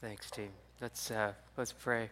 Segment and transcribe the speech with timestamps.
[0.00, 0.50] Thanks, team.
[0.80, 2.10] Let's uh, let's pray.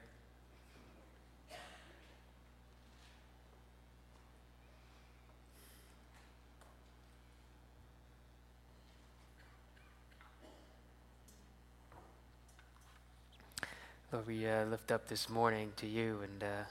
[14.12, 16.64] Lord, we uh, lift up this morning to you and uh,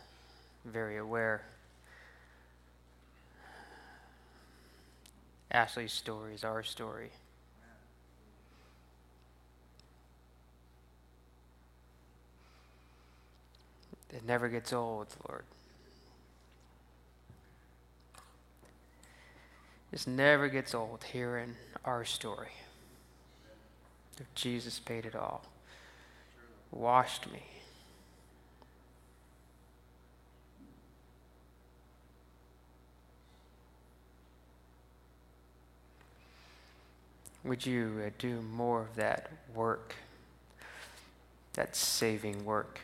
[0.65, 1.43] very aware.
[5.49, 7.11] Ashley's story is our story.
[14.15, 15.43] It never gets old, Lord.
[19.91, 22.53] This never gets old hearing our story.
[24.15, 25.43] That Jesus paid it all,
[26.71, 27.43] washed me.
[37.43, 39.93] Would you uh, do more of that work,
[41.53, 42.79] that saving work?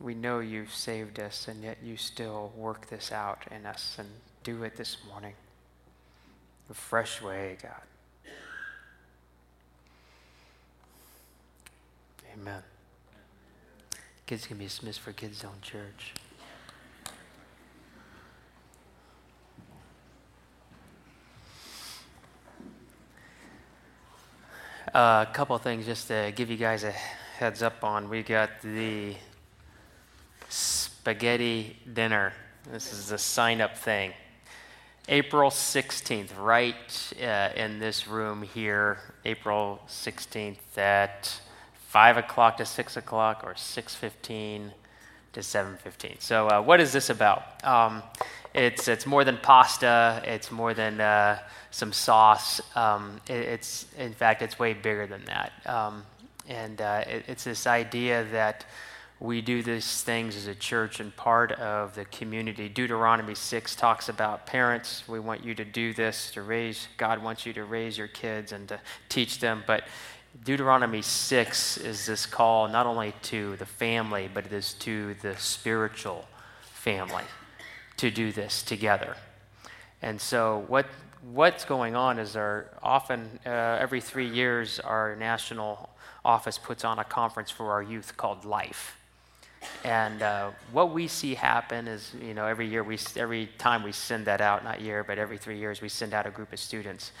[0.00, 4.08] We know you've saved us, and yet you still work this out in us and
[4.44, 5.34] do it this morning.
[6.70, 7.72] A fresh way, God.
[12.32, 12.62] Amen.
[14.26, 16.14] Kids can be dismissed for Kids Zone Church.
[24.94, 28.08] Uh, a couple things just to give you guys a heads up on.
[28.08, 29.14] We got the
[30.98, 32.32] spaghetti dinner.
[32.72, 34.12] This is a sign up thing.
[35.08, 41.40] April 16th, right uh, in this room here, April 16th at
[41.86, 44.70] 5 o'clock to 6 o'clock or 6.15
[45.34, 46.20] to 7.15.
[46.20, 47.64] So uh, what is this about?
[47.64, 48.02] Um,
[48.52, 50.20] it's, it's more than pasta.
[50.24, 51.38] It's more than uh,
[51.70, 52.60] some sauce.
[52.74, 55.52] Um, it, it's, in fact, it's way bigger than that.
[55.64, 56.02] Um,
[56.48, 58.66] and uh, it, it's this idea that
[59.20, 62.68] we do these things as a church and part of the community.
[62.68, 65.02] Deuteronomy 6 talks about parents.
[65.08, 68.52] We want you to do this to raise, God wants you to raise your kids
[68.52, 69.64] and to teach them.
[69.66, 69.84] But
[70.44, 75.36] Deuteronomy 6 is this call not only to the family, but it is to the
[75.36, 76.28] spiritual
[76.62, 77.24] family
[77.96, 79.16] to do this together.
[80.00, 80.86] And so, what,
[81.32, 85.90] what's going on is our often uh, every three years, our national
[86.24, 88.97] office puts on a conference for our youth called Life
[89.84, 93.92] and uh, what we see happen is, you know, every year we, every time we
[93.92, 96.58] send that out, not year, but every three years we send out a group of
[96.58, 97.12] students,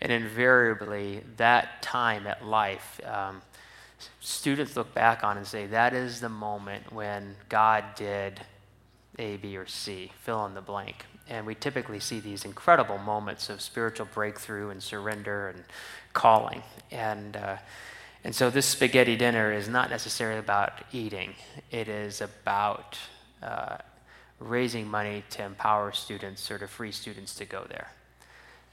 [0.00, 3.42] and invariably that time at life, um,
[4.20, 8.40] students look back on and say that is the moment when God did
[9.18, 11.06] A, B, or C, fill in the blank.
[11.28, 15.64] And we typically see these incredible moments of spiritual breakthrough and surrender and
[16.12, 16.62] calling.
[16.92, 17.56] And uh,
[18.24, 21.34] and so this spaghetti dinner is not necessarily about eating,
[21.70, 22.98] it is about
[23.42, 23.78] uh,
[24.38, 27.88] raising money to empower students or to free students to go there.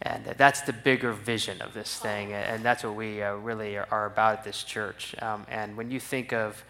[0.01, 4.05] And that's the bigger vision of this thing, and that's what we uh, really are
[4.05, 5.15] about at this church.
[5.21, 6.63] Um, and when you think of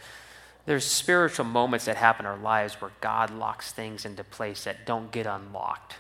[0.66, 4.86] there's spiritual moments that happen in our lives where God locks things into place that
[4.86, 5.96] don't get unlocked.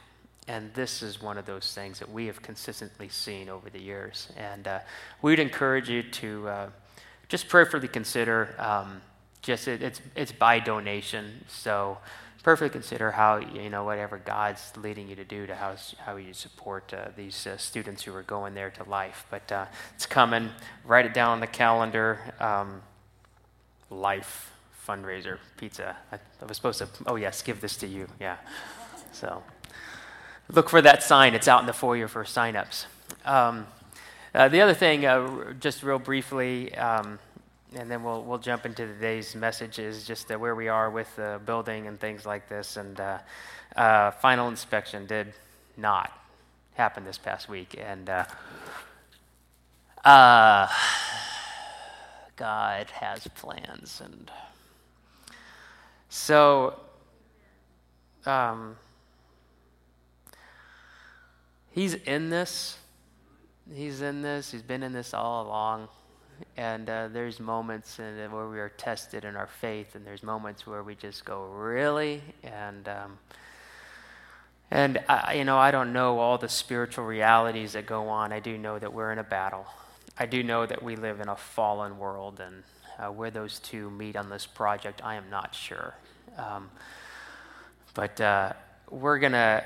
[0.47, 4.29] And this is one of those things that we have consistently seen over the years.
[4.35, 4.79] And uh,
[5.21, 6.69] we'd encourage you to uh,
[7.29, 8.55] just prayerfully consider.
[8.59, 9.01] Um,
[9.41, 11.97] just it, it's it's by donation, so
[12.43, 16.33] prayerfully consider how you know whatever God's leading you to do to how how you
[16.33, 19.25] support uh, these uh, students who are going there to life.
[19.29, 19.65] But uh,
[19.95, 20.49] it's coming.
[20.85, 22.19] Write it down on the calendar.
[22.39, 22.81] Um,
[23.89, 24.51] life
[24.87, 25.95] fundraiser pizza.
[26.11, 26.87] I, I was supposed to.
[27.05, 28.07] Oh yes, give this to you.
[28.19, 28.37] Yeah.
[29.11, 29.43] So
[30.51, 31.33] look for that sign.
[31.33, 32.85] It's out in the foyer for signups.
[33.25, 33.67] Um,
[34.35, 37.19] uh, the other thing, uh, just real briefly, um,
[37.75, 41.13] and then we'll, we'll jump into today's message, is just uh, where we are with
[41.15, 42.77] the building and things like this.
[42.77, 43.19] And uh,
[43.75, 45.33] uh, final inspection did
[45.77, 46.11] not
[46.73, 47.79] happen this past week.
[47.79, 48.25] And uh,
[52.35, 54.01] God has plans.
[54.03, 54.31] And
[56.09, 56.79] so,
[58.25, 58.75] um,
[61.73, 62.77] He's in this.
[63.73, 64.51] He's in this.
[64.51, 65.87] He's been in this all along.
[66.55, 70.67] And uh, there's moments in, where we are tested in our faith, and there's moments
[70.67, 72.21] where we just go, really?
[72.43, 73.17] And um,
[74.69, 78.31] and I, you know, I don't know all the spiritual realities that go on.
[78.31, 79.65] I do know that we're in a battle.
[80.17, 82.63] I do know that we live in a fallen world, and
[82.99, 85.95] uh, where those two meet on this project, I am not sure.
[86.37, 86.69] Um,
[87.95, 88.53] but uh,
[88.91, 89.63] we're gonna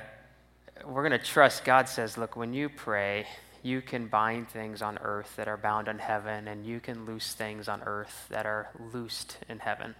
[0.85, 3.25] we're going to trust God says, look, when you pray,
[3.63, 7.33] you can bind things on earth that are bound in heaven, and you can loose
[7.33, 9.95] things on earth that are loosed in heaven.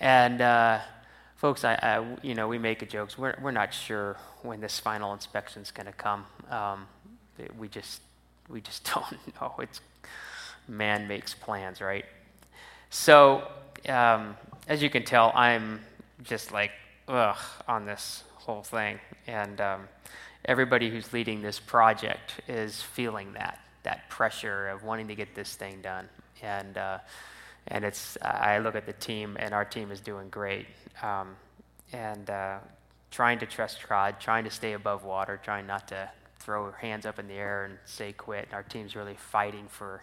[0.00, 0.80] And uh,
[1.36, 3.16] folks, I, I, you know, we make a jokes.
[3.16, 6.26] We're, we're not sure when this final inspection is going to come.
[6.50, 6.86] Um,
[7.58, 8.00] we just,
[8.48, 9.54] we just don't know.
[9.58, 9.80] It's
[10.68, 12.04] man makes plans, right?
[12.90, 13.48] So,
[13.88, 14.36] um,
[14.68, 15.80] as you can tell, I'm
[16.22, 16.72] just like
[17.08, 17.36] ugh
[17.68, 19.88] on this whole thing, and um,
[20.44, 25.54] everybody who's leading this project is feeling that that pressure of wanting to get this
[25.54, 26.08] thing done,
[26.42, 26.98] and uh,
[27.68, 30.66] and it's I look at the team, and our team is doing great,
[31.02, 31.36] um,
[31.92, 32.58] and uh,
[33.10, 37.18] trying to trust God, trying to stay above water, trying not to throw hands up
[37.18, 38.46] in the air and say quit.
[38.46, 40.02] And our team's really fighting for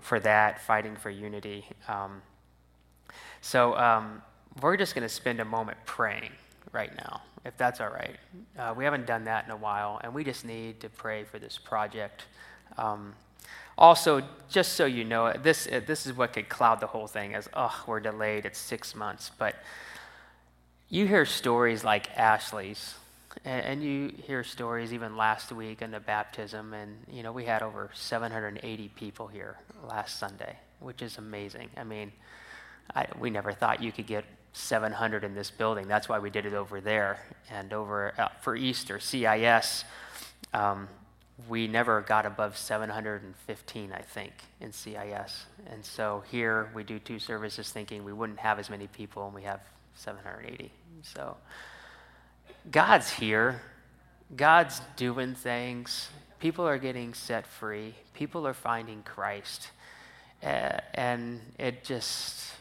[0.00, 1.64] for that, fighting for unity.
[1.88, 2.22] Um,
[3.40, 4.22] so um,
[4.60, 6.32] we're just going to spend a moment praying
[6.72, 8.16] right now, if that's all right.
[8.58, 11.38] Uh, we haven't done that in a while, and we just need to pray for
[11.38, 12.24] this project.
[12.76, 13.14] Um,
[13.78, 17.34] also, just so you know, this, uh, this is what could cloud the whole thing
[17.34, 19.30] as, oh, we're delayed, it's six months.
[19.38, 19.56] But
[20.88, 22.94] you hear stories like Ashley's,
[23.44, 27.62] and, you hear stories even last week in the baptism, and, you know, we had
[27.62, 29.56] over 780 people here
[29.88, 31.70] last Sunday, which is amazing.
[31.76, 32.12] I mean,
[32.94, 35.86] I, we never thought you could get 700 in this building.
[35.86, 37.20] That's why we did it over there.
[37.50, 39.84] And over uh, for Easter, CIS,
[40.52, 40.88] um,
[41.48, 45.46] we never got above 715, I think, in CIS.
[45.66, 49.34] And so here we do two services thinking we wouldn't have as many people, and
[49.34, 49.60] we have
[49.94, 50.70] 780.
[51.02, 51.36] So
[52.70, 53.62] God's here.
[54.36, 56.08] God's doing things.
[56.40, 57.94] People are getting set free.
[58.14, 59.70] People are finding Christ.
[60.42, 62.52] Uh, and it just,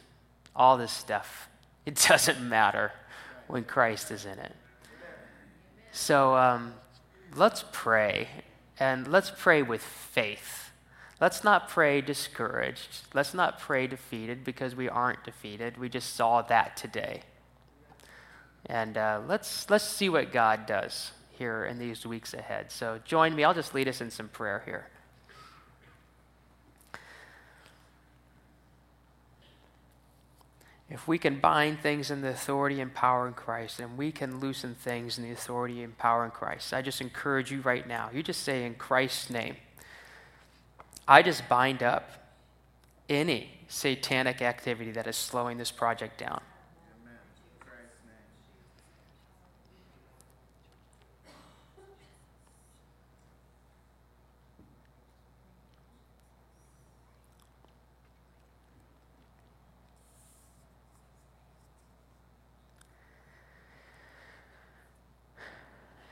[0.55, 1.48] all this stuff
[1.89, 2.91] it doesn't matter
[3.47, 4.55] when Christ is in it.
[5.91, 6.75] So um,
[7.35, 8.27] let's pray,
[8.79, 10.69] and let's pray with faith.
[11.19, 13.07] Let's not pray discouraged.
[13.15, 15.77] Let's not pray defeated because we aren't defeated.
[15.79, 17.23] We just saw that today.
[18.67, 22.71] And uh, let's, let's see what God does here in these weeks ahead.
[22.71, 23.43] So join me.
[23.43, 24.89] I'll just lead us in some prayer here.
[30.89, 34.39] If we can bind things in the authority and power in Christ, and we can
[34.39, 38.09] loosen things in the authority and power in Christ, I just encourage you right now.
[38.11, 39.55] You just say, in Christ's name,
[41.07, 42.11] I just bind up
[43.07, 46.41] any satanic activity that is slowing this project down.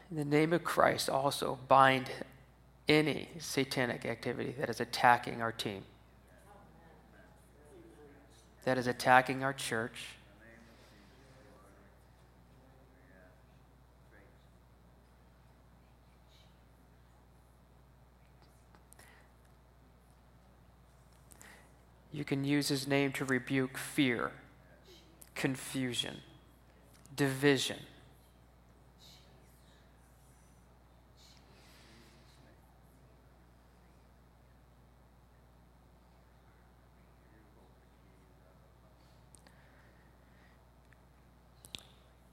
[0.09, 2.09] In the name of Christ, also bind
[2.87, 5.83] any satanic activity that is attacking our team,
[8.63, 10.05] that is attacking our church.
[22.13, 24.31] You can use his name to rebuke fear,
[25.35, 26.21] confusion,
[27.15, 27.77] division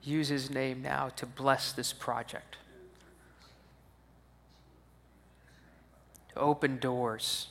[0.04, 2.56] use his name now to bless this project,
[6.32, 7.48] to open doors.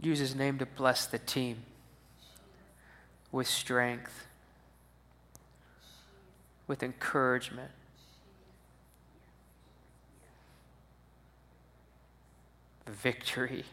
[0.00, 1.62] Use his name to bless the team
[3.30, 4.26] with strength,
[6.66, 7.70] with encouragement.
[12.92, 13.64] Victory.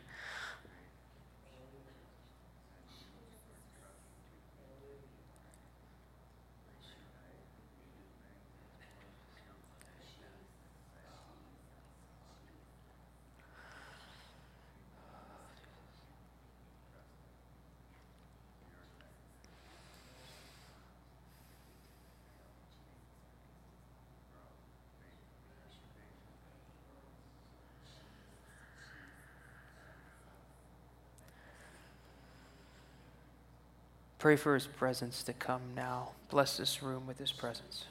[34.20, 36.10] Pray for his presence to come now.
[36.30, 37.86] Bless this room with his presence.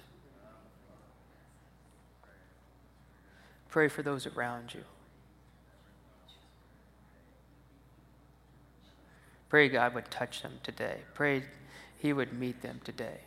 [3.71, 4.85] Pray for those around you.
[9.49, 10.99] Pray God would touch them today.
[11.15, 11.45] Pray
[11.99, 13.21] He would meet them today.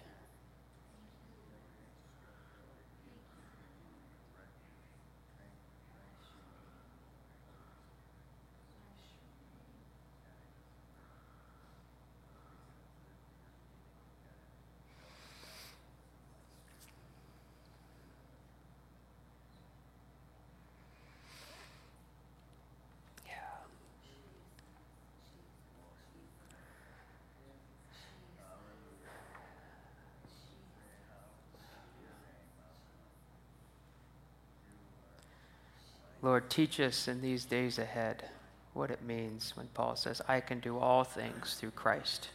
[36.22, 38.30] Lord, teach us in these days ahead
[38.74, 42.30] what it means when Paul says, I can do all things through Christ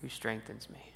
[0.00, 0.92] who strengthens me.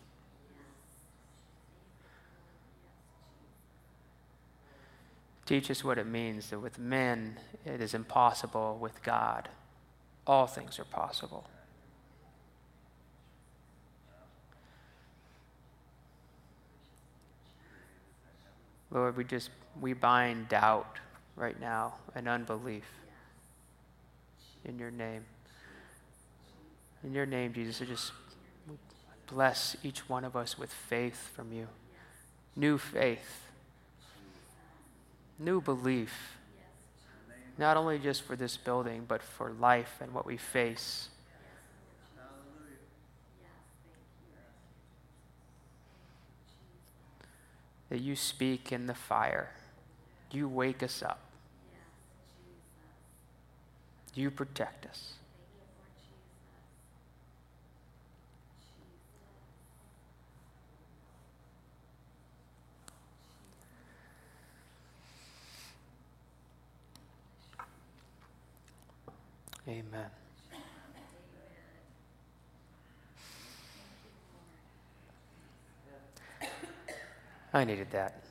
[5.45, 9.49] Teach us what it means that with men it is impossible, with God
[10.27, 11.45] all things are possible.
[18.91, 20.99] Lord, we just we bind doubt
[21.37, 22.85] right now and unbelief.
[24.65, 25.25] In your name.
[27.05, 28.13] In your name, Jesus, I just
[29.29, 31.69] bless each one of us with faith from you.
[32.57, 33.43] New faith.
[35.39, 36.37] New belief.
[37.59, 41.09] Not only just for this building, but for life and what we face.
[47.89, 49.51] That you speak in the fire.
[50.33, 51.26] You wake us up.
[54.17, 55.13] You protect us.
[69.69, 69.85] Amen.
[77.53, 78.25] I needed that.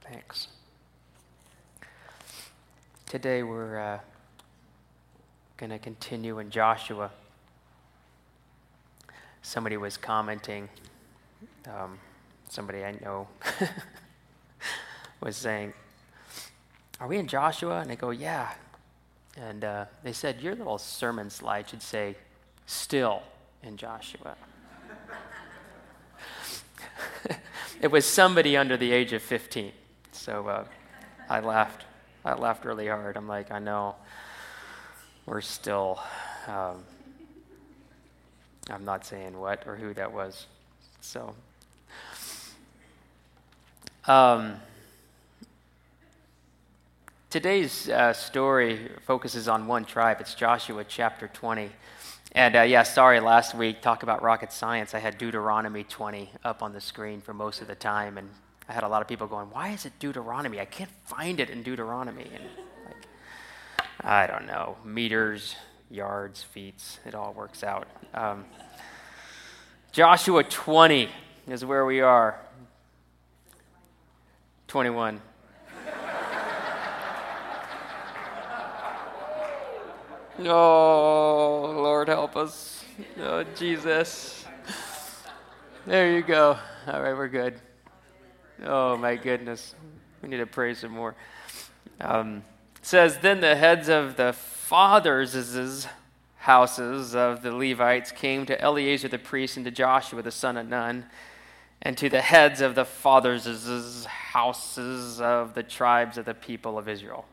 [0.00, 0.48] Thanks.
[3.06, 3.78] Today we're.
[3.78, 3.98] Uh,
[5.58, 7.10] going to continue in Joshua.
[9.42, 10.68] Somebody was commenting,
[11.66, 11.98] um,
[12.48, 13.26] somebody I know
[15.20, 15.72] was saying,
[17.00, 17.80] Are we in Joshua?
[17.80, 18.52] And I go, Yeah.
[19.36, 22.14] And uh, they said, Your little sermon slide should say,
[22.66, 23.22] Still
[23.64, 24.36] in Joshua.
[27.80, 29.72] it was somebody under the age of 15.
[30.12, 30.64] So uh,
[31.28, 31.84] I laughed.
[32.24, 33.16] I laughed really hard.
[33.16, 33.96] I'm like, I know
[35.28, 36.00] we're still,
[36.46, 36.82] um,
[38.70, 40.46] I'm not saying what or who that was.
[41.02, 41.34] So,
[44.06, 44.56] um,
[47.28, 50.16] today's uh, story focuses on one tribe.
[50.20, 51.68] It's Joshua chapter 20.
[52.32, 54.94] And uh, yeah, sorry, last week, talk about rocket science.
[54.94, 58.16] I had Deuteronomy 20 up on the screen for most of the time.
[58.16, 58.30] And
[58.66, 60.58] I had a lot of people going, Why is it Deuteronomy?
[60.58, 62.26] I can't find it in Deuteronomy.
[62.34, 62.44] And
[64.00, 65.56] I don't know, meters,
[65.90, 67.88] yards, feet, it all works out.
[68.14, 68.44] Um,
[69.90, 71.08] Joshua 20
[71.48, 72.38] is where we are.
[74.68, 75.20] 21.
[80.40, 82.84] oh, Lord help us.
[83.20, 84.44] Oh, Jesus.
[85.86, 86.56] There you go.
[86.86, 87.60] All right, we're good.
[88.64, 89.74] Oh, my goodness.
[90.22, 91.16] We need to pray some more.
[92.00, 92.44] Um,
[92.88, 95.86] says, Then the heads of the fathers'
[96.38, 100.66] houses of the Levites came to Eleazar the priest and to Joshua the son of
[100.66, 101.04] Nun,
[101.82, 106.88] and to the heads of the fathers' houses of the tribes of the people of
[106.88, 107.26] Israel.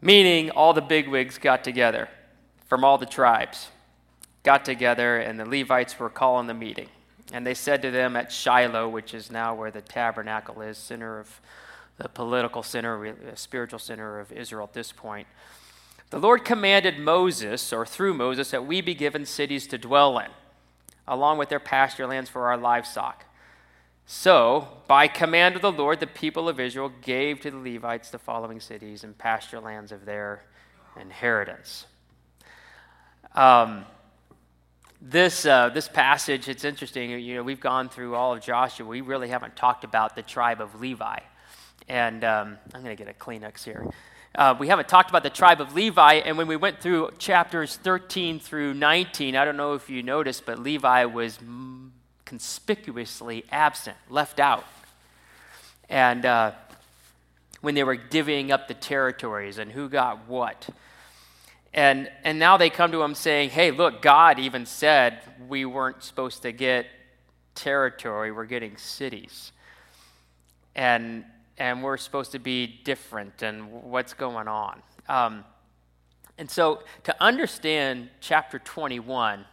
[0.00, 2.08] Meaning, all the bigwigs got together
[2.68, 3.68] from all the tribes,
[4.44, 6.88] got together, and the Levites were calling the meeting.
[7.32, 11.18] And they said to them at Shiloh, which is now where the tabernacle is, center
[11.18, 11.40] of
[11.98, 15.26] the political center, spiritual center of Israel at this point.
[16.10, 20.30] The Lord commanded Moses, or through Moses, that we be given cities to dwell in,
[21.06, 23.24] along with their pasture lands for our livestock.
[24.06, 28.18] So, by command of the Lord, the people of Israel gave to the Levites the
[28.18, 30.44] following cities and pasture lands of their
[30.98, 31.84] inheritance.
[33.34, 33.84] Um,
[35.02, 37.10] this, uh, this passage, it's interesting.
[37.10, 38.86] You know, we've gone through all of Joshua.
[38.86, 41.18] We really haven't talked about the tribe of Levi.
[41.88, 43.88] And um, I'm going to get a Kleenex here.
[44.34, 47.76] Uh, we haven't talked about the tribe of Levi, and when we went through chapters
[47.76, 51.38] 13 through 19, I don't know if you noticed, but Levi was
[52.24, 54.66] conspicuously absent, left out.
[55.88, 56.52] And uh,
[57.62, 60.68] when they were divvying up the territories and who got what.
[61.72, 66.02] And, and now they come to him saying, hey, look, God even said we weren't
[66.02, 66.86] supposed to get
[67.54, 69.52] territory, we're getting cities.
[70.74, 71.24] And,
[71.58, 74.82] and we're supposed to be different, and what's going on?
[75.08, 75.44] Um,
[76.38, 79.44] and so to understand chapter 21,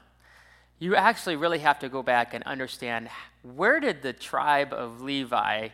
[0.77, 3.09] you actually really have to go back and understand
[3.41, 5.69] where did the tribe of Levi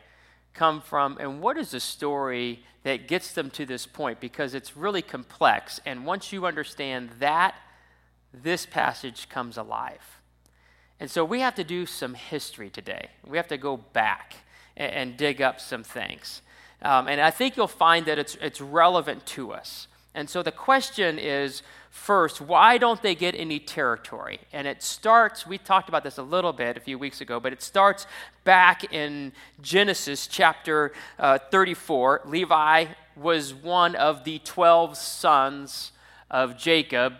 [0.53, 4.75] come from and what is the story that gets them to this point because it's
[4.75, 5.79] really complex.
[5.85, 7.55] And once you understand that,
[8.33, 10.21] this passage comes alive.
[10.99, 13.09] And so we have to do some history today.
[13.25, 14.35] We have to go back
[14.77, 16.41] and, and dig up some things.
[16.81, 19.87] Um, and I think you'll find that it's, it's relevant to us.
[20.13, 24.39] And so the question is first, why don't they get any territory?
[24.51, 27.53] And it starts, we talked about this a little bit a few weeks ago, but
[27.53, 28.07] it starts
[28.43, 32.21] back in Genesis chapter uh, 34.
[32.25, 32.85] Levi
[33.15, 35.91] was one of the 12 sons
[36.29, 37.13] of Jacob,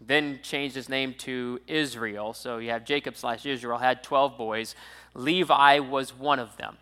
[0.00, 2.32] then changed his name to Israel.
[2.32, 4.74] So you have Jacob slash Israel, had 12 boys.
[5.14, 6.76] Levi was one of them.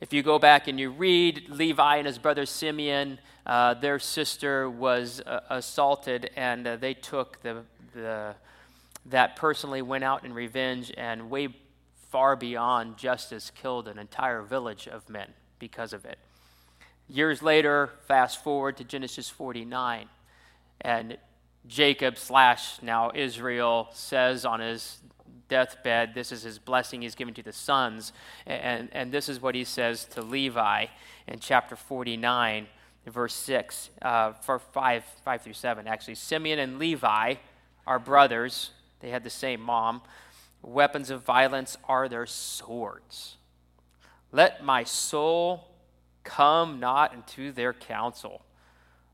[0.00, 4.68] If you go back and you read Levi and his brother Simeon, uh, their sister
[4.68, 8.34] was uh, assaulted, and uh, they took the, the,
[9.06, 11.48] that personally went out in revenge and way
[12.10, 16.18] far beyond justice killed an entire village of men because of it.
[17.08, 20.08] Years later, fast forward to Genesis 49,
[20.80, 21.18] and
[21.66, 25.00] Jacob slash now Israel says on his
[25.50, 28.14] deathbed, this is his blessing he's given to the sons.
[28.46, 30.86] And, and this is what he says to Levi
[31.26, 32.66] in chapter 49,
[33.06, 35.86] verse 6, uh, for 5, 5 through 7.
[35.86, 37.34] Actually, Simeon and Levi
[37.86, 40.00] are brothers, they had the same mom.
[40.62, 43.36] Weapons of violence are their swords.
[44.32, 45.68] Let my soul
[46.22, 48.42] come not into their counsel.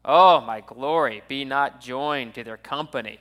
[0.08, 3.18] Oh, my glory, be not joined to their company.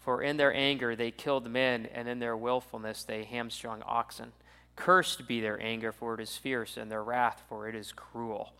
[0.00, 4.32] For in their anger they killed men, and in their wilfulness they hamstrung oxen.
[4.76, 8.52] Cursed be their anger, for it is fierce, and their wrath, for it is cruel.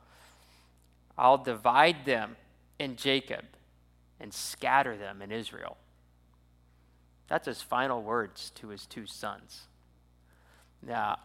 [1.18, 2.36] I'll divide them
[2.78, 3.44] in Jacob
[4.18, 5.76] and scatter them in Israel.
[7.28, 9.64] That's his final words to his two sons.
[10.82, 11.18] Now,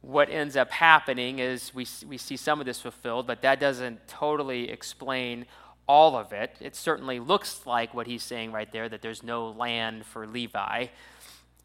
[0.00, 4.06] what ends up happening is we, we see some of this fulfilled, but that doesn't
[4.06, 5.46] totally explain
[5.88, 6.56] all of it.
[6.60, 10.86] It certainly looks like what he's saying right there that there's no land for Levi.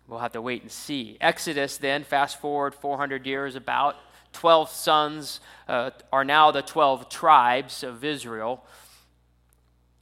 [0.08, 1.18] We'll have to wait and see.
[1.22, 3.96] Exodus, then, fast forward 400 years, about
[4.34, 8.66] 12 sons uh, are now the 12 tribes of Israel,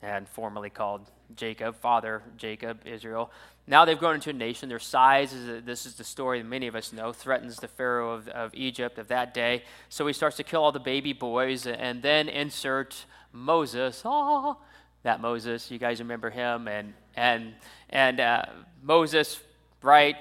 [0.02, 3.32] and formerly called Jacob, father Jacob, Israel.
[3.68, 4.70] Now they've grown into a nation.
[4.70, 8.12] Their size, is, this is the story that many of us know, threatens the Pharaoh
[8.12, 9.64] of, of Egypt of that day.
[9.90, 14.02] So he starts to kill all the baby boys and then insert Moses.
[14.04, 14.58] Oh,
[15.04, 17.54] that Moses, you guys remember him, and and
[17.90, 18.44] and uh,
[18.84, 19.40] Moses,
[19.82, 20.16] right?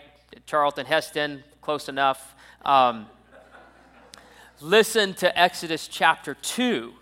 [0.46, 2.34] Charlton Heston, close enough.
[2.64, 3.06] Um,
[4.60, 6.94] listen to Exodus chapter two.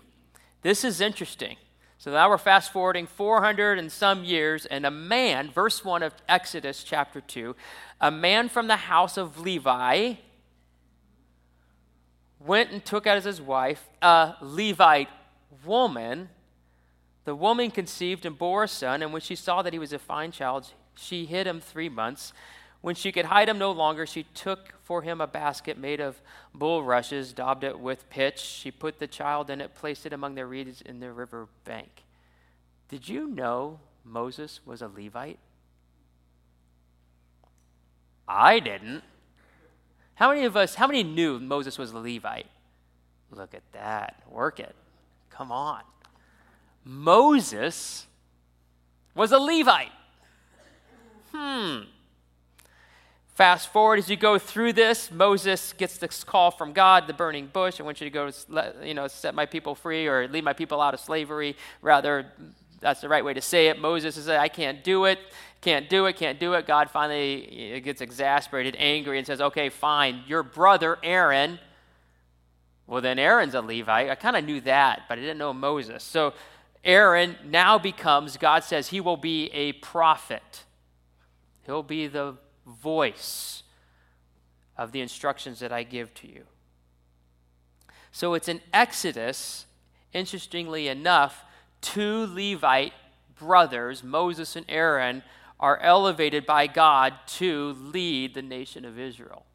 [0.61, 1.57] This is interesting.
[2.01, 6.13] So now we're fast forwarding 400 and some years, and a man, verse 1 of
[6.29, 7.57] Exodus chapter 2,
[7.99, 10.13] a man from the house of Levi
[12.39, 15.09] went and took as his wife a Levite
[15.65, 16.29] woman,
[17.25, 19.99] the woman conceived and bore a son, and when she saw that he was a
[19.99, 22.31] fine child, she hid him three months.
[22.81, 26.21] When she could hide him no longer, she took for him a basket made of
[26.53, 28.39] bulrushes, daubed it with pitch.
[28.39, 32.03] She put the child in it, placed it among the reeds in the river bank.
[32.87, 35.39] Did you know Moses was a Levite?
[38.27, 39.03] I didn't.
[40.15, 42.47] How many of us, how many knew Moses was a Levite?
[43.31, 44.21] Look at that.
[44.29, 44.75] Work it.
[45.29, 45.81] Come on.
[46.85, 48.07] Moses
[49.15, 49.91] was a Levite.
[51.31, 51.81] Hmm.
[53.39, 57.47] Fast forward as you go through this, Moses gets this call from God, the burning
[57.47, 57.79] bush.
[57.79, 58.29] I want you to go,
[58.83, 61.55] you know, set my people free or lead my people out of slavery.
[61.81, 62.33] Rather,
[62.81, 63.79] that's the right way to say it.
[63.79, 65.19] Moses says, I can't do it,
[65.61, 66.67] can't do it, can't do it.
[66.67, 70.21] God finally gets exasperated, angry, and says, Okay, fine.
[70.27, 71.59] Your brother Aaron
[72.87, 74.09] well, then Aaron's a Levite.
[74.09, 76.03] I kind of knew that, but I didn't know Moses.
[76.03, 76.33] So
[76.83, 80.63] Aaron now becomes, God says, he will be a prophet.
[81.65, 83.63] He'll be the voice
[84.77, 86.43] of the instructions that I give to you.
[88.11, 89.65] So it's in Exodus,
[90.13, 91.43] interestingly enough,
[91.81, 92.93] two Levite
[93.37, 95.23] brothers, Moses and Aaron,
[95.59, 99.45] are elevated by God to lead the nation of Israel.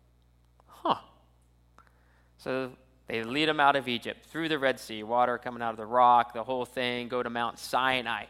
[0.66, 0.96] Huh.
[2.38, 2.72] So
[3.06, 5.86] They lead them out of Egypt through the Red Sea, water coming out of the
[5.86, 8.24] rock, the whole thing, go to Mount Sinai.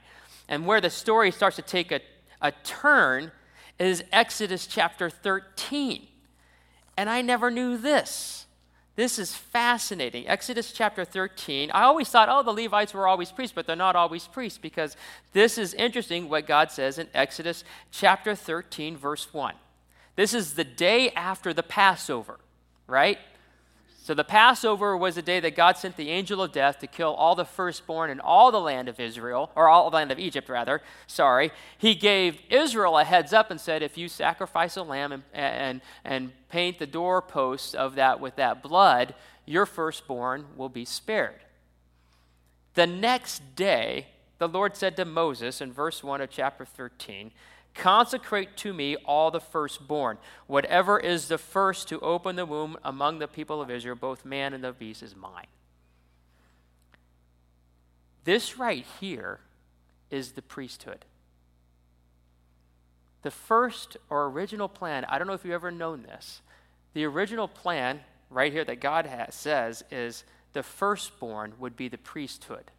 [0.49, 2.01] And where the story starts to take a,
[2.41, 3.31] a turn
[3.79, 6.07] is Exodus chapter 13.
[6.97, 8.47] And I never knew this.
[8.97, 10.29] This is fascinating.
[10.29, 11.73] Exodus chapter 13.
[11.73, 14.97] I always thought, oh, the Levites were always priests, but they're not always priests because
[15.33, 19.55] this is interesting what God says in Exodus chapter 13, verse 1.
[20.15, 22.39] This is the day after the Passover,
[22.87, 23.19] right?
[24.05, 27.15] So the Passover was the day that God sent the angel of death to kill
[27.15, 30.51] all the firstborn in all the land of Israel, or all the land of Egypt,
[30.51, 30.83] rather.
[31.07, 31.51] Sorry.
[31.79, 35.81] He gave Israel a heads up and said, if you sacrifice a lamb and, and,
[36.05, 39.15] and paint the doorposts of that with that blood,
[39.47, 41.41] your firstborn will be spared.
[42.75, 47.31] The next day, the Lord said to Moses in verse 1 of chapter 13,
[47.75, 50.19] Consecrate to me all the firstborn.
[50.47, 54.55] Whatever is the first to open the womb among the people of Israel, both man
[54.55, 55.47] and the beast, is mine.
[58.25, 59.41] This right here
[60.11, 61.05] is the priesthood.
[63.23, 66.43] The first or original plan, I don't know if you've ever known this,
[66.93, 71.99] the original plan right here that God has, says is the firstborn would be the
[71.99, 72.71] priesthood.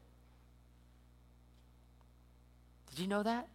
[2.89, 3.47] Did you know that?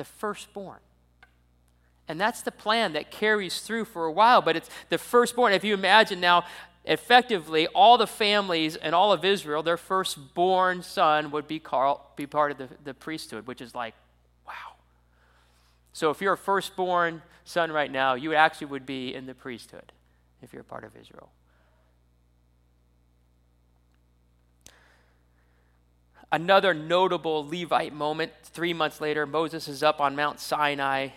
[0.00, 0.78] The firstborn.
[2.08, 5.52] And that's the plan that carries through for a while, but it's the firstborn.
[5.52, 6.46] If you imagine now,
[6.86, 12.26] effectively, all the families and all of Israel, their firstborn son would be, called, be
[12.26, 13.92] part of the, the priesthood, which is like,
[14.46, 14.72] wow.
[15.92, 19.92] So if you're a firstborn son right now, you actually would be in the priesthood
[20.40, 21.28] if you're a part of Israel.
[26.32, 31.08] Another notable Levite moment, three months later, Moses is up on Mount Sinai.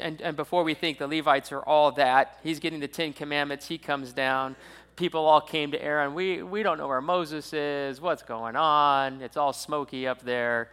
[0.00, 3.68] And, and before we think the Levites are all that, he's getting the Ten Commandments.
[3.68, 4.56] He comes down.
[4.96, 6.14] People all came to Aaron.
[6.14, 8.00] We, we don't know where Moses is.
[8.00, 9.20] What's going on?
[9.20, 10.70] It's all smoky up there.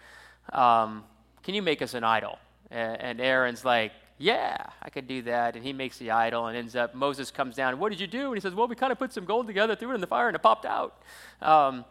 [0.54, 1.04] Um,
[1.44, 2.40] can you make us an idol?
[2.72, 5.56] And, Aaron's like, yeah, I could do that.
[5.56, 7.80] And he makes the idol and ends up, Moses comes down.
[7.80, 8.28] What did you do?
[8.28, 10.08] And he says, well, we kind of put some gold together, threw it in the
[10.08, 11.02] fire, and it popped out.
[11.42, 11.84] Um,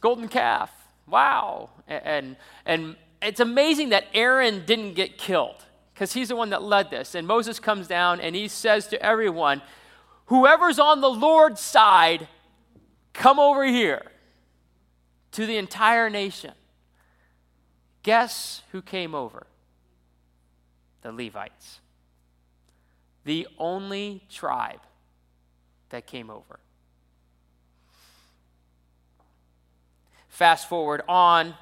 [0.00, 0.70] golden calf.
[1.10, 1.70] Wow.
[1.88, 6.90] And, and it's amazing that Aaron didn't get killed because he's the one that led
[6.90, 7.14] this.
[7.14, 9.62] And Moses comes down and he says to everyone,
[10.26, 12.28] Whoever's on the Lord's side,
[13.12, 14.02] come over here
[15.32, 16.52] to the entire nation.
[18.02, 19.46] Guess who came over?
[21.02, 21.80] The Levites.
[23.24, 24.80] The only tribe
[25.90, 26.60] that came over.
[30.40, 31.52] Fast forward on,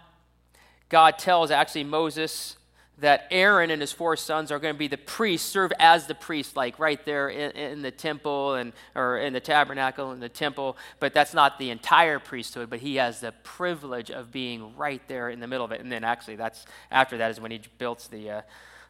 [0.88, 2.56] God tells actually Moses
[2.98, 6.14] that Aaron and his four sons are going to be the priests, serve as the
[6.14, 10.28] priests, like right there in, in, the temple and or in the tabernacle in the
[10.28, 10.76] temple.
[11.00, 12.70] But that's not the entire priesthood.
[12.70, 15.80] But he has the privilege of being right there in the middle of it.
[15.80, 18.30] And then actually, that's after that is when he builds the.
[18.30, 18.42] Uh,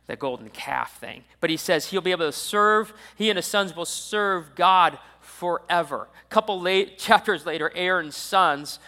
[0.07, 1.23] the golden calf thing.
[1.39, 4.99] But he says he'll be able to serve, he and his sons will serve God
[5.21, 6.09] forever.
[6.25, 8.79] A couple late, chapters later, Aaron's sons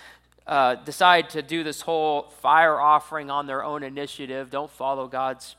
[0.47, 5.57] uh, decide to do this whole fire offering on their own initiative, don't follow God's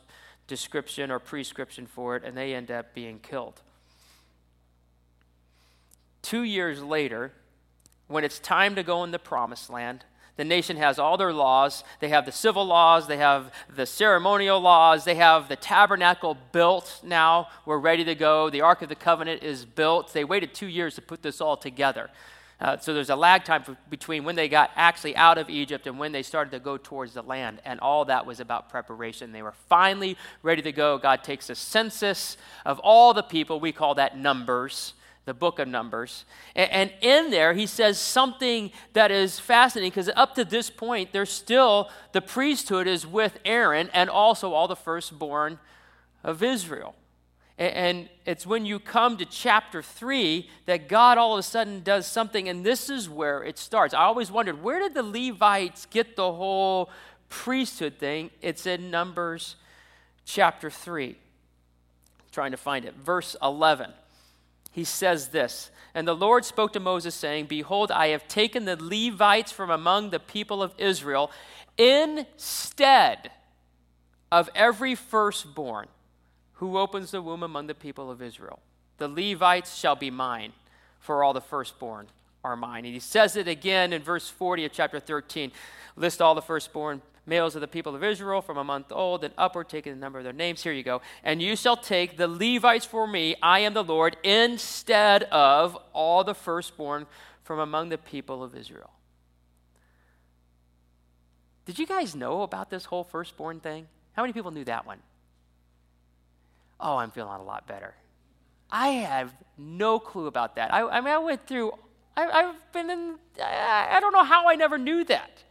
[0.47, 3.61] description or prescription for it, and they end up being killed.
[6.21, 7.31] Two years later,
[8.07, 10.03] when it's time to go in the promised land,
[10.37, 11.83] the nation has all their laws.
[11.99, 17.01] They have the civil laws, they have the ceremonial laws, they have the tabernacle built
[17.03, 17.47] now.
[17.65, 18.49] We're ready to go.
[18.49, 20.13] The Ark of the Covenant is built.
[20.13, 22.09] They waited two years to put this all together.
[22.61, 25.87] Uh, so there's a lag time for, between when they got actually out of Egypt
[25.87, 27.59] and when they started to go towards the land.
[27.65, 29.31] And all that was about preparation.
[29.31, 30.99] They were finally ready to go.
[30.99, 33.59] God takes a census of all the people.
[33.59, 34.93] We call that Numbers,
[35.25, 36.23] the book of Numbers.
[36.55, 41.13] And, and in there, he says something that is fascinating because up to this point,
[41.13, 45.57] there's still the priesthood is with Aaron and also all the firstborn
[46.23, 46.93] of Israel.
[47.61, 52.07] And it's when you come to chapter 3 that God all of a sudden does
[52.07, 53.93] something, and this is where it starts.
[53.93, 56.89] I always wondered where did the Levites get the whole
[57.29, 58.31] priesthood thing?
[58.41, 59.57] It's in Numbers
[60.25, 61.09] chapter 3.
[61.09, 61.15] I'm
[62.31, 62.95] trying to find it.
[62.95, 63.91] Verse 11.
[64.71, 68.75] He says this And the Lord spoke to Moses, saying, Behold, I have taken the
[68.75, 71.29] Levites from among the people of Israel
[71.77, 73.29] instead
[74.31, 75.89] of every firstborn
[76.61, 78.59] who opens the womb among the people of Israel?
[78.99, 80.53] The Levites shall be mine,
[80.99, 82.05] for all the firstborn
[82.43, 82.85] are mine.
[82.85, 85.51] And he says it again in verse 40 of chapter 13.
[85.95, 89.33] List all the firstborn males of the people of Israel from a month old and
[89.39, 90.61] upward, taking the number of their names.
[90.61, 91.01] Here you go.
[91.23, 96.23] And you shall take the Levites for me, I am the Lord, instead of all
[96.23, 97.07] the firstborn
[97.43, 98.91] from among the people of Israel.
[101.65, 103.87] Did you guys know about this whole firstborn thing?
[104.13, 104.99] How many people knew that one?
[106.81, 107.93] Oh, I'm feeling a lot better.
[108.71, 110.73] I have no clue about that.
[110.73, 111.73] I, I mean, I went through,
[112.17, 115.43] I, have been in, I, I don't know how I never knew that.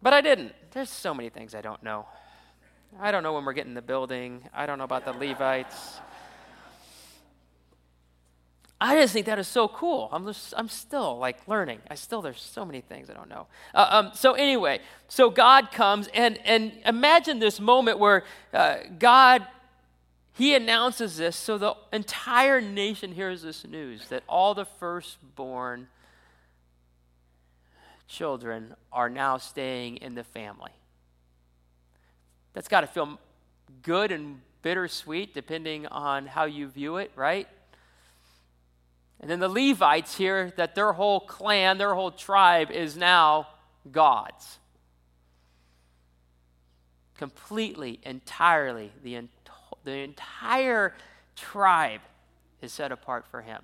[0.00, 0.54] But I didn't.
[0.70, 2.06] There's so many things I don't know.
[3.00, 4.42] I don't know when we're getting the building.
[4.54, 5.98] I don't know about the Levites.
[8.80, 10.08] I just think that is so cool.
[10.12, 11.80] I'm, just, I'm still like learning.
[11.90, 13.48] I still, there's so many things I don't know.
[13.74, 18.22] Uh, um, so, anyway, so God comes and, and imagine this moment where
[18.54, 19.44] uh, God
[20.38, 25.88] he announces this so the entire nation hears this news that all the firstborn
[28.06, 30.70] children are now staying in the family.
[32.52, 33.18] That's got to feel
[33.82, 37.48] good and bittersweet depending on how you view it, right?
[39.18, 43.48] And then the Levites hear that their whole clan, their whole tribe is now
[43.90, 44.60] God's.
[47.16, 49.37] Completely, entirely, the entire
[49.88, 50.94] the entire
[51.34, 52.02] tribe
[52.60, 53.62] is set apart for him.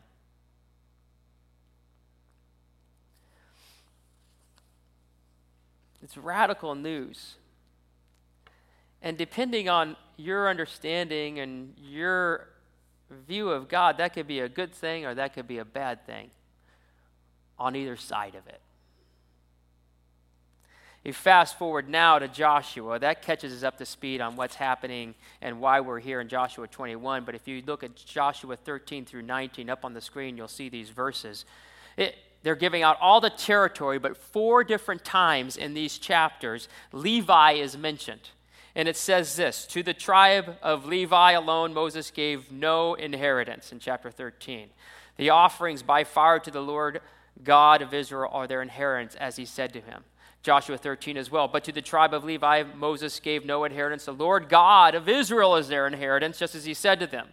[6.02, 7.34] It's radical news.
[9.02, 12.48] And depending on your understanding and your
[13.10, 16.06] view of God, that could be a good thing or that could be a bad
[16.06, 16.30] thing
[17.58, 18.60] on either side of it.
[21.04, 22.98] You fast forward now to Joshua.
[22.98, 26.66] That catches us up to speed on what's happening and why we're here in Joshua
[26.66, 27.24] 21.
[27.24, 30.70] But if you look at Joshua 13 through 19 up on the screen, you'll see
[30.70, 31.44] these verses.
[31.98, 37.52] It, they're giving out all the territory, but four different times in these chapters, Levi
[37.52, 38.30] is mentioned.
[38.74, 43.78] And it says this To the tribe of Levi alone, Moses gave no inheritance in
[43.78, 44.70] chapter 13.
[45.18, 47.02] The offerings by fire to the Lord
[47.42, 50.02] God of Israel are their inheritance, as he said to him.
[50.44, 51.48] Joshua 13 as well.
[51.48, 54.04] But to the tribe of Levi, Moses gave no inheritance.
[54.04, 57.28] The Lord God of Israel is their inheritance, just as he said to them.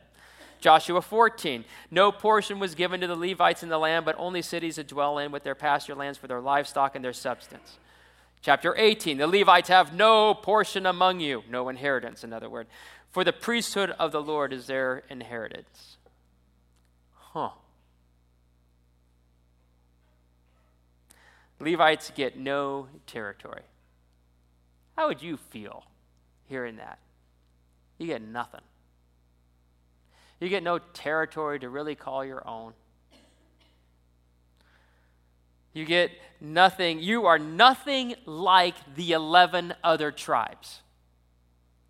[0.62, 4.76] Joshua 14, no portion was given to the Levites in the land, but only cities
[4.76, 7.78] to dwell in with their pasture lands for their livestock and their substance.
[8.41, 12.69] Chapter 18, the Levites have no portion among you, no inheritance, in other words,
[13.10, 15.97] for the priesthood of the Lord is their inheritance.
[17.13, 17.50] Huh.
[21.62, 23.62] Levites get no territory.
[24.97, 25.84] How would you feel
[26.47, 27.00] hearing that?
[27.97, 28.62] You get nothing.
[30.39, 32.74] You get no territory to really call your own.
[35.74, 37.00] You get nothing.
[37.00, 40.82] You are nothing like the 11 other tribes.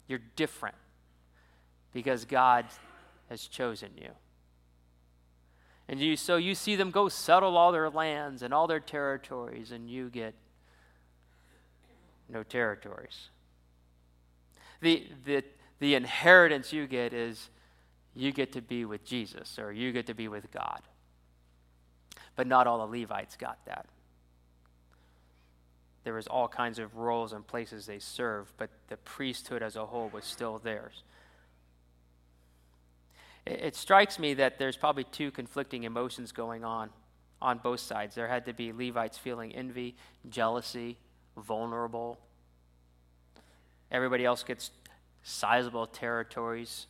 [0.07, 0.75] You're different
[1.93, 2.65] because God
[3.29, 4.09] has chosen you.
[5.91, 9.71] And you, so you see them go settle all their lands and all their territories,
[9.73, 10.33] and you get
[12.29, 13.27] no territories.
[14.79, 15.43] The, the,
[15.79, 17.49] the inheritance you get is
[18.15, 20.81] you get to be with Jesus or you get to be with God.
[22.37, 23.85] But not all the Levites got that.
[26.05, 29.85] There was all kinds of roles and places they served, but the priesthood as a
[29.85, 31.03] whole was still theirs.
[33.45, 36.89] It strikes me that there's probably two conflicting emotions going on
[37.41, 38.13] on both sides.
[38.13, 39.95] There had to be Levites feeling envy,
[40.29, 40.97] jealousy,
[41.35, 42.19] vulnerable.
[43.91, 44.71] Everybody else gets
[45.23, 46.87] sizable territories,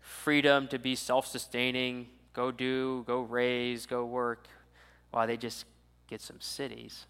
[0.00, 4.46] freedom to be self sustaining, go do, go raise, go work,
[5.10, 5.66] while they just
[6.06, 7.06] get some cities.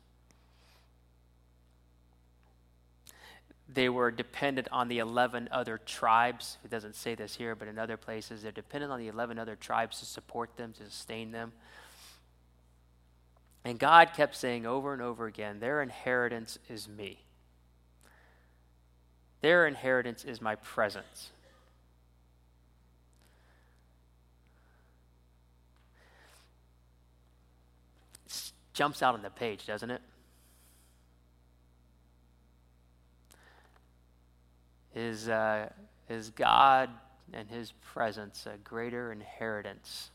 [3.75, 6.59] They were dependent on the 11 other tribes.
[6.65, 9.57] It doesn't say this here, but in other places, they're dependent on the 11 other
[9.57, 11.53] tribes to support them, to sustain them.
[13.65, 17.25] And God kept saying over and over again, Their inheritance is me.
[19.41, 21.31] Their inheritance is my presence.
[28.27, 30.01] It jumps out on the page, doesn't it?
[34.95, 35.69] Is, uh,
[36.09, 36.91] is God
[37.33, 40.11] and His presence a greater inheritance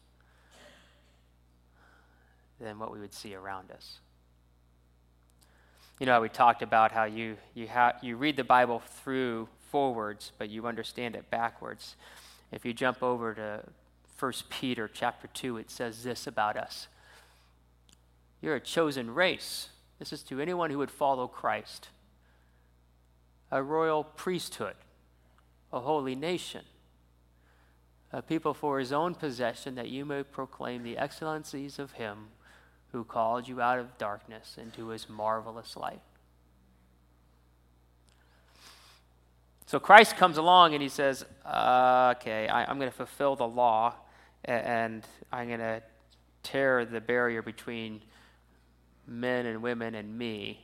[2.60, 4.00] than what we would see around us.
[6.00, 9.50] You know, how we talked about how you, you, ha- you read the Bible through
[9.70, 11.96] forwards, but you understand it backwards.
[12.52, 13.64] If you jump over to
[14.18, 16.88] 1 Peter chapter 2, it says this about us
[18.42, 19.70] You're a chosen race.
[20.00, 21.90] This is to anyone who would follow Christ
[23.52, 24.76] a royal priesthood,
[25.72, 26.62] a holy nation,
[28.12, 32.28] a people for his own possession, that you may proclaim the excellencies of him
[32.92, 36.02] who called you out of darkness into his marvelous light.
[39.68, 43.48] So Christ comes along and he says, uh, Okay, I, am going to fulfill the
[43.48, 43.94] law
[44.44, 45.84] and I'm going to
[46.42, 48.02] tear the barrier between
[49.06, 50.64] men and women and me.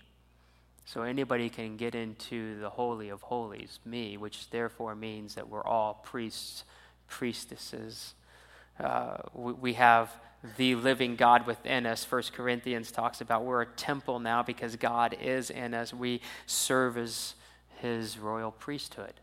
[0.85, 5.63] So anybody can get into the Holy of Holies, me, which therefore means that we're
[5.63, 6.63] all priests,
[7.07, 8.13] priestesses.
[8.79, 10.11] Uh, we, we have
[10.57, 12.03] the living God within us.
[12.03, 15.91] First Corinthians talks about we're a temple now because God is in us.
[15.91, 17.33] We serve as
[17.77, 19.13] his royal priesthood.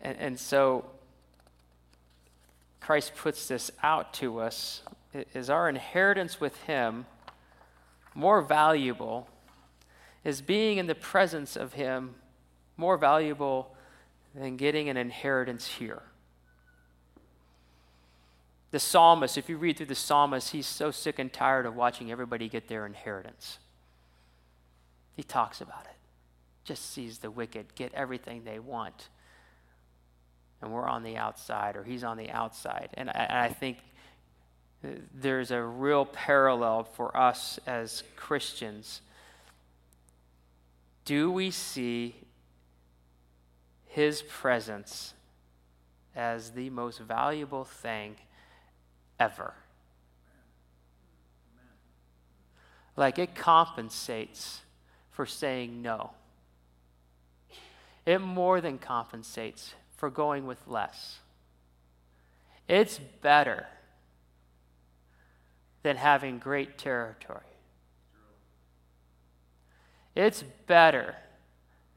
[0.00, 0.84] And, and so
[2.80, 4.82] Christ puts this out to us
[5.34, 7.06] is our inheritance with him
[8.16, 9.28] more valuable?
[10.24, 12.16] Is being in the presence of him
[12.76, 13.76] more valuable
[14.34, 16.02] than getting an inheritance here?
[18.72, 22.10] The psalmist, if you read through the psalmist, he's so sick and tired of watching
[22.10, 23.58] everybody get their inheritance.
[25.14, 25.96] He talks about it.
[26.64, 29.08] Just sees the wicked get everything they want.
[30.60, 32.88] And we're on the outside, or he's on the outside.
[32.94, 33.78] And I, and I think
[34.82, 39.00] there's a real parallel for us as Christians.
[41.04, 42.16] Do we see
[43.86, 45.14] his presence
[46.14, 48.16] as the most valuable thing
[49.18, 49.54] ever?
[52.96, 54.60] Like it compensates
[55.10, 56.12] for saying no.
[58.04, 61.18] It more than compensates for going with less.
[62.68, 63.66] It's better
[65.86, 67.38] than having great territory.
[70.16, 71.14] It's better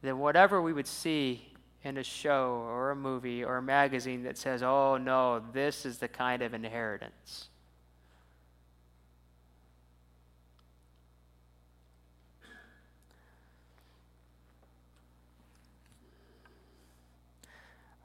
[0.04, 4.38] than whatever we would see in a show or a movie or a magazine that
[4.38, 7.47] says, oh no, this is the kind of inheritance.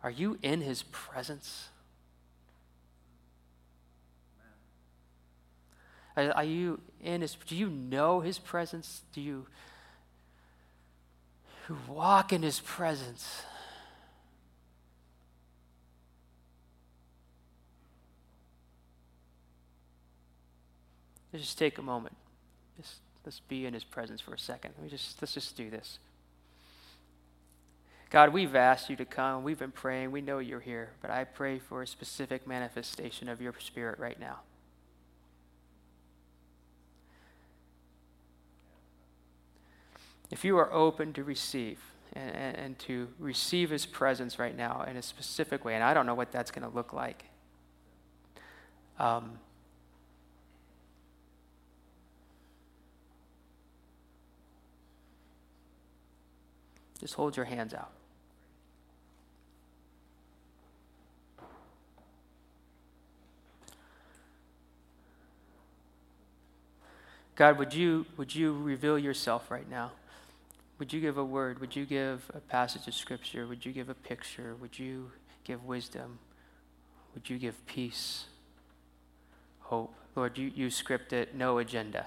[0.02, 1.68] Are you in his presence?
[6.16, 9.02] Are, are you in his do you know his presence?
[9.12, 9.46] Do you,
[11.68, 13.42] you walk in his presence?
[21.32, 22.14] Let's just take a moment.
[22.76, 24.72] Just let's be in his presence for a second.
[24.76, 25.98] Let me just let's just do this.
[28.10, 29.42] God, we've asked you to come.
[29.42, 30.12] We've been praying.
[30.12, 34.20] We know you're here, but I pray for a specific manifestation of your spirit right
[34.20, 34.42] now.
[40.34, 41.78] If you are open to receive
[42.12, 46.06] and, and to receive his presence right now in a specific way, and I don't
[46.06, 47.26] know what that's going to look like.
[48.98, 49.38] Um,
[56.98, 57.92] just hold your hands out.
[67.36, 69.92] God, would you, would you reveal yourself right now?
[70.78, 71.60] Would you give a word?
[71.60, 73.46] Would you give a passage of scripture?
[73.46, 74.56] Would you give a picture?
[74.60, 75.12] Would you
[75.44, 76.18] give wisdom?
[77.14, 78.24] Would you give peace,
[79.60, 79.94] hope?
[80.16, 82.06] Lord, you, you script it, no agenda.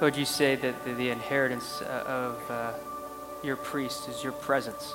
[0.00, 2.72] Lord, you say that the, inheritance uh, of uh,
[3.42, 4.94] your priest is your presence.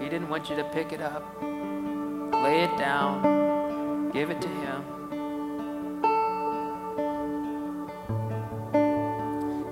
[0.00, 1.24] He didn't want you to pick it up.
[1.42, 4.10] Lay it down.
[4.10, 4.84] Give it to Him.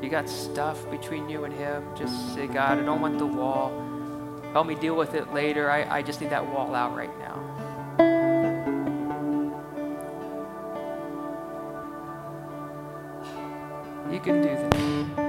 [0.02, 1.84] You got stuff between you and Him.
[1.96, 3.70] Just say, God, I don't want the wall.
[4.52, 5.70] Help me deal with it later.
[5.70, 7.36] I, I just need that wall out right now.
[14.10, 15.25] You can do that.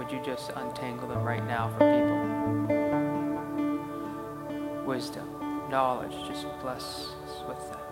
[0.00, 2.16] Would you just untangle them right now for people?
[4.86, 5.28] Wisdom,
[5.70, 7.82] knowledge, just bless us with that.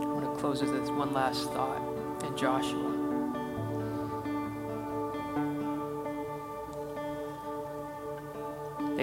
[0.00, 1.82] I want to close with this one last thought
[2.24, 3.05] in Joshua.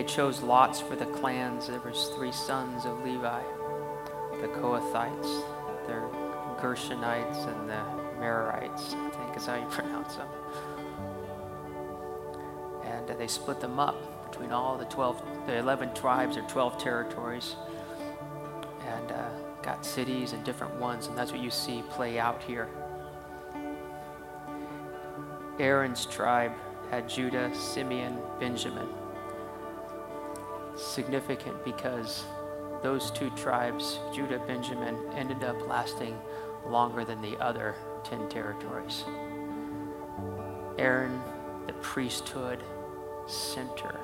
[0.03, 1.67] They chose lots for the clans.
[1.67, 3.41] There was three sons of Levi,
[4.41, 5.43] the Kohathites,
[5.87, 5.93] the
[6.61, 7.81] Gershonites, and the
[8.19, 8.93] Merarites.
[8.95, 10.27] I think is how you pronounce them.
[12.83, 17.55] And they split them up between all the 12, the 11 tribes or 12 territories,
[18.85, 19.29] and uh,
[19.61, 21.07] got cities and different ones.
[21.07, 22.67] And that's what you see play out here.
[25.59, 26.51] Aaron's tribe
[26.91, 28.89] had Judah, Simeon, Benjamin
[30.93, 32.23] significant because
[32.83, 36.17] those two tribes, Judah, Benjamin, ended up lasting
[36.67, 39.03] longer than the other 10 territories.
[40.77, 41.19] Aaron,
[41.65, 42.63] the priesthood
[43.25, 43.99] center,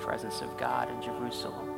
[0.00, 1.70] presence of God in Jerusalem.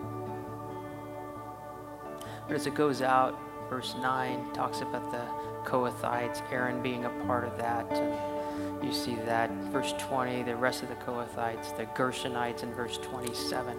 [2.48, 3.38] But as it goes out,
[3.70, 5.24] verse 9 talks about the
[5.68, 8.33] Kohathites, Aaron being a part of that.
[8.82, 9.50] You see that.
[9.72, 13.78] Verse 20, the rest of the Kohathites, the Gershonites in verse 27.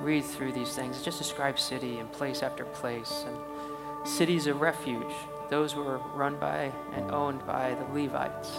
[0.00, 1.00] Read through these things.
[1.00, 5.12] It just describes city and place after place and cities of refuge.
[5.50, 8.50] Those were run by and owned by the Levites.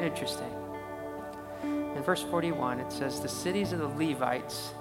[0.00, 0.52] Interesting.
[1.62, 4.72] In verse 41, it says, The cities of the Levites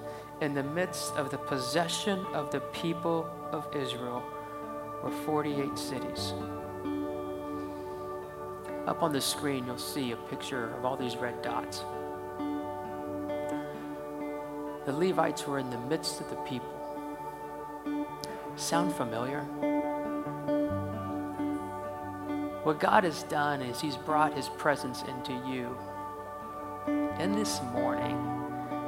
[0.42, 4.24] in the midst of the possession of the people of Israel
[5.04, 6.34] were 48 cities.
[8.92, 11.86] Up on the screen, you'll see a picture of all these red dots.
[14.86, 16.68] The Levites were in the midst of the people.
[18.58, 19.44] Sound familiar?
[22.64, 25.78] What God has done is He's brought His presence into you.
[27.18, 28.18] And this morning,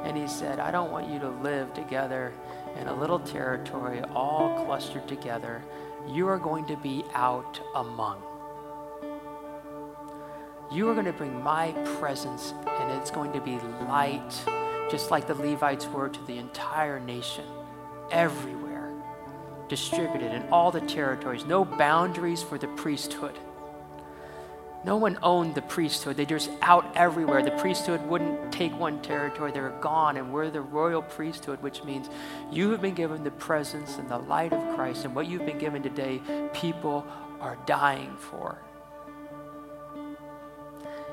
[0.04, 2.34] And he said, I don't want you to live together
[2.78, 5.64] in a little territory, all clustered together.
[6.06, 8.22] You are going to be out among.
[10.72, 14.44] You are going to bring my presence, and it's going to be light,
[14.90, 17.44] just like the Levites were to the entire nation,
[18.10, 18.92] everywhere,
[19.68, 23.38] distributed in all the territories, no boundaries for the priesthood.
[24.84, 26.16] No one owned the priesthood.
[26.16, 27.42] They just out everywhere.
[27.42, 29.50] The priesthood wouldn't take one territory.
[29.50, 32.10] They were gone, and we're the royal priesthood, which means
[32.50, 35.06] you have been given the presence and the light of Christ.
[35.06, 36.20] And what you've been given today,
[36.52, 37.06] people
[37.40, 38.58] are dying for.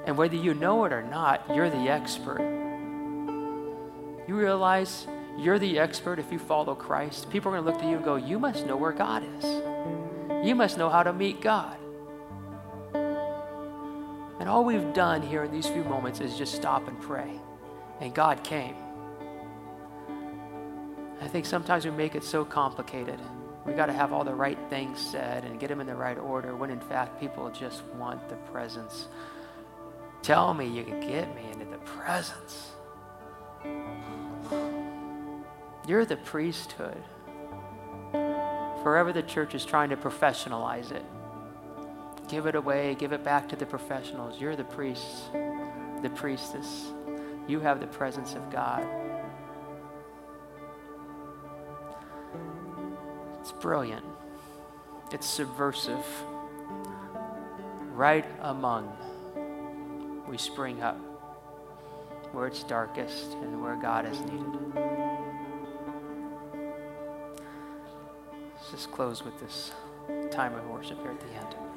[0.06, 2.40] And whether you know it or not, you're the expert.
[4.28, 7.30] You realize you're the expert if you follow Christ.
[7.30, 9.46] People are going to look to you and go, You must know where God is.
[10.46, 11.78] You must know how to meet God.
[14.42, 17.40] And all we've done here in these few moments is just stop and pray.
[18.00, 18.76] And God came.
[21.22, 23.20] I think sometimes we make it so complicated.
[23.66, 26.18] We got to have all the right things said and get them in the right
[26.18, 29.08] order when in fact people just want the presence.
[30.22, 32.72] Tell me you can get me into the presence.
[35.88, 37.04] You're the priesthood.
[38.84, 41.04] Forever the church is trying to professionalize it.
[42.28, 44.40] Give it away, give it back to the professionals.
[44.40, 45.30] You're the priests,
[46.02, 46.92] the priestess.
[47.48, 48.88] You have the presence of God.
[53.40, 54.06] It's brilliant,
[55.12, 56.06] it's subversive.
[57.94, 58.96] Right among,
[60.32, 60.98] we spring up
[62.32, 64.46] where it's darkest and where God is needed.
[68.56, 69.74] Let's just close with this
[70.32, 71.71] time of worship here at the end.